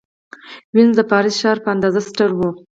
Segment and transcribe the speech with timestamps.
[0.73, 2.41] وینز د پاریس ښار په اندازه ستر و.